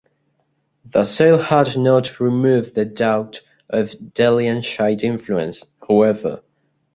[0.85, 6.41] The sale had not removed the doubt of Dalian Shide influence, however.